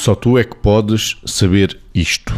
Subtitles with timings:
[0.00, 2.32] Só tu é que podes saber isto.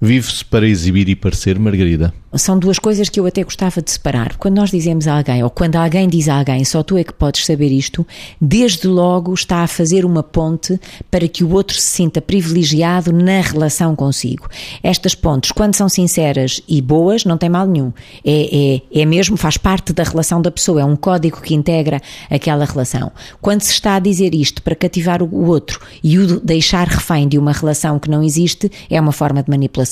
[0.00, 2.12] Vive-se para exibir e parecer, Margarida?
[2.34, 4.36] São duas coisas que eu até gostava de separar.
[4.36, 7.14] Quando nós dizemos a alguém, ou quando alguém diz a alguém, só tu é que
[7.14, 8.06] podes saber isto,
[8.38, 10.78] desde logo está a fazer uma ponte
[11.10, 14.50] para que o outro se sinta privilegiado na relação consigo.
[14.82, 17.90] Estas pontes, quando são sinceras e boas, não tem mal nenhum.
[18.22, 22.02] É, é, é mesmo, faz parte da relação da pessoa, é um código que integra
[22.28, 23.10] aquela relação.
[23.40, 27.38] Quando se está a dizer isto para cativar o outro e o deixar refém de
[27.38, 29.86] uma relação que não existe, é uma forma de manipulação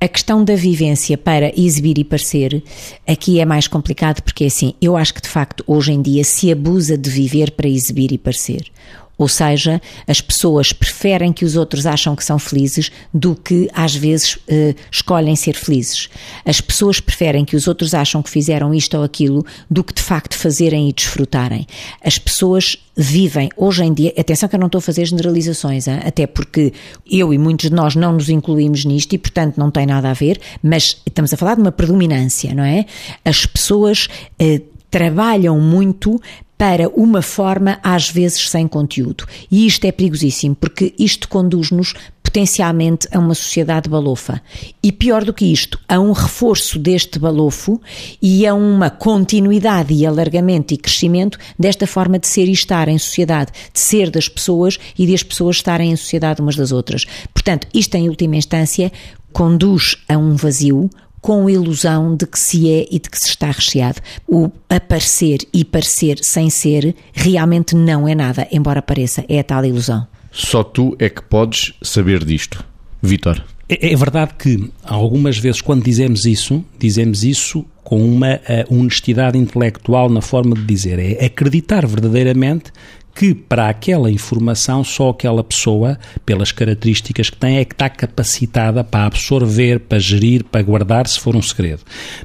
[0.00, 2.62] a questão da vivência para exibir e parecer,
[3.06, 6.52] aqui é mais complicado porque assim, eu acho que de facto hoje em dia se
[6.52, 8.70] abusa de viver para exibir e parecer.
[9.18, 13.94] Ou seja, as pessoas preferem que os outros acham que são felizes do que às
[13.94, 16.08] vezes eh, escolhem ser felizes.
[16.44, 20.02] As pessoas preferem que os outros acham que fizeram isto ou aquilo do que de
[20.02, 21.66] facto fazerem e desfrutarem.
[22.04, 26.00] As pessoas vivem hoje em dia, atenção que eu não estou a fazer generalizações, hein?
[26.04, 26.72] até porque
[27.10, 30.14] eu e muitos de nós não nos incluímos nisto e portanto não tem nada a
[30.14, 32.86] ver, mas estamos a falar de uma predominância, não é?
[33.24, 36.20] As pessoas eh, trabalham muito
[36.58, 39.26] para uma forma às vezes sem conteúdo.
[39.50, 41.94] E isto é perigosíssimo, porque isto conduz-nos
[42.36, 44.42] potencialmente a uma sociedade balofa.
[44.82, 47.80] E pior do que isto, a um reforço deste balofo
[48.20, 52.98] e a uma continuidade e alargamento e crescimento desta forma de ser e estar em
[52.98, 57.06] sociedade, de ser das pessoas e de as pessoas estarem em sociedade umas das outras.
[57.32, 58.92] Portanto, isto em última instância
[59.32, 63.28] conduz a um vazio, com a ilusão de que se é e de que se
[63.28, 64.00] está recheado.
[64.28, 69.64] O aparecer e parecer sem ser realmente não é nada, embora pareça, é a tal
[69.64, 70.06] ilusão.
[70.30, 72.64] Só tu é que podes saber disto.
[73.02, 73.42] Vitor.
[73.68, 80.10] É, é verdade que algumas vezes quando dizemos isso, dizemos isso com uma honestidade intelectual
[80.10, 82.72] na forma de dizer, é acreditar verdadeiramente
[83.16, 88.84] que para aquela informação só aquela pessoa, pelas características que tem, é que está capacitada
[88.84, 91.80] para absorver, para gerir, para guardar, se for um segredo.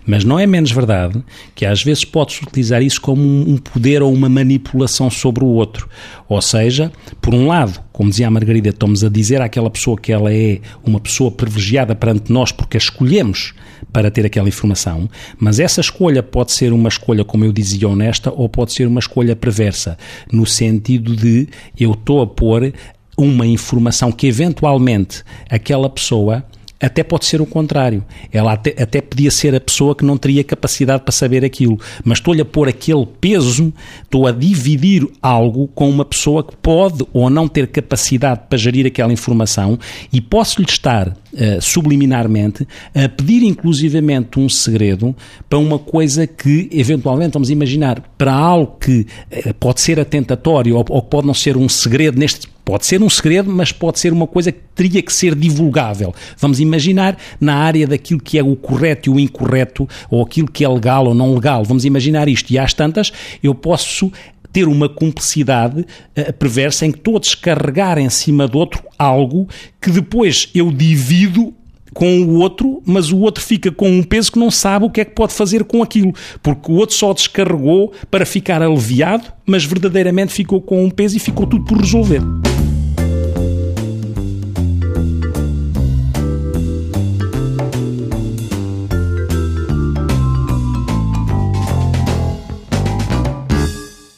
[0.05, 1.23] Mas não é menos verdade
[1.55, 5.87] que às vezes pode-se utilizar isso como um poder ou uma manipulação sobre o outro.
[6.27, 6.91] Ou seja,
[7.21, 10.59] por um lado, como dizia a Margarida, estamos a dizer àquela pessoa que ela é
[10.83, 13.53] uma pessoa privilegiada perante nós porque a escolhemos
[13.93, 15.07] para ter aquela informação,
[15.37, 18.99] mas essa escolha pode ser uma escolha, como eu dizia, honesta ou pode ser uma
[18.99, 19.99] escolha perversa,
[20.31, 21.47] no sentido de
[21.79, 22.73] eu estou a pôr
[23.15, 26.43] uma informação que eventualmente aquela pessoa
[26.81, 28.03] até pode ser o contrário.
[28.31, 32.17] Ela até, até podia ser a pessoa que não teria capacidade para saber aquilo, mas
[32.17, 33.71] estou-lhe a pôr aquele peso,
[34.03, 38.85] estou a dividir algo com uma pessoa que pode ou não ter capacidade para gerir
[38.85, 39.77] aquela informação
[40.11, 45.15] e posso-lhe estar uh, subliminarmente a pedir inclusivamente um segredo
[45.49, 50.85] para uma coisa que eventualmente, vamos imaginar, para algo que uh, pode ser atentatório ou,
[50.89, 54.27] ou pode não ser um segredo neste Pode ser um segredo, mas pode ser uma
[54.27, 56.13] coisa que teria que ser divulgável.
[56.37, 60.63] Vamos imaginar na área daquilo que é o correto e o incorreto, ou aquilo que
[60.63, 61.63] é legal ou não legal.
[61.63, 62.51] Vamos imaginar isto.
[62.51, 63.11] E às tantas,
[63.41, 64.11] eu posso
[64.51, 69.47] ter uma cumplicidade uh, perversa em que estou a descarregar em cima do outro algo
[69.79, 71.53] que depois eu divido
[71.93, 75.01] com o outro, mas o outro fica com um peso que não sabe o que
[75.01, 79.65] é que pode fazer com aquilo, porque o outro só descarregou para ficar aliviado, mas
[79.65, 82.21] verdadeiramente ficou com um peso e ficou tudo por resolver.